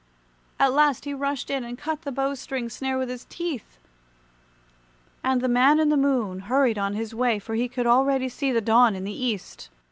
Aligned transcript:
At 0.59 0.73
last 0.73 1.05
he 1.05 1.13
rushed 1.13 1.51
in 1.51 1.63
and 1.63 1.77
cut 1.77 2.01
the 2.01 2.11
bow 2.11 2.33
string 2.33 2.69
snare 2.69 2.97
with 2.97 3.07
his 3.07 3.25
teeth, 3.25 3.77
and 5.23 5.41
the 5.41 5.47
Man 5.47 5.79
in 5.79 5.89
the 5.89 5.95
Moon 5.95 6.39
hurried 6.39 6.79
on 6.79 6.95
his 6.95 7.13
way, 7.13 7.37
for 7.37 7.53
he 7.53 7.67
could 7.69 7.85
already 7.85 8.27
see 8.27 8.51
the 8.51 8.61
dawn 8.61 8.95
in 8.95 9.03
the 9.03 9.13
East. 9.25 9.69